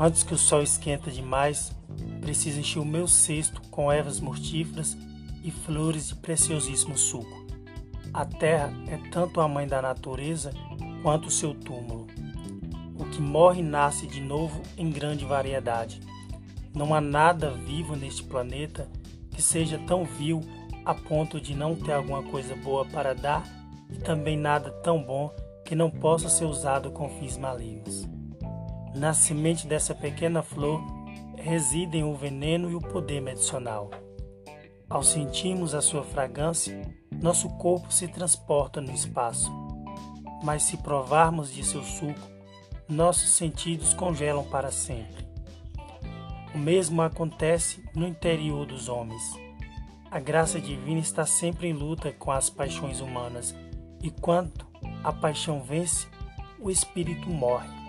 [0.00, 1.72] Antes que o sol esquenta demais,
[2.20, 4.96] preciso encher o meu cesto com ervas mortíferas
[5.42, 7.44] e flores de preciosíssimo suco.
[8.14, 10.52] A terra é tanto a mãe da natureza
[11.02, 12.06] quanto o seu túmulo.
[12.96, 16.00] O que morre nasce de novo em grande variedade.
[16.72, 18.88] Não há nada vivo neste planeta
[19.32, 20.40] que seja tão vil
[20.84, 23.44] a ponto de não ter alguma coisa boa para dar
[23.90, 25.34] e também nada tão bom
[25.64, 28.07] que não possa ser usado com fins malignos.
[28.98, 30.84] Na semente dessa pequena flor
[31.36, 33.92] residem o veneno e o poder medicinal.
[34.90, 39.52] Ao sentirmos a sua fragrância, nosso corpo se transporta no espaço.
[40.42, 42.28] Mas se provarmos de seu suco,
[42.88, 45.28] nossos sentidos congelam para sempre.
[46.52, 49.22] O mesmo acontece no interior dos homens.
[50.10, 53.54] A graça divina está sempre em luta com as paixões humanas,
[54.02, 54.66] e quando
[55.04, 56.08] a paixão vence,
[56.58, 57.87] o espírito morre.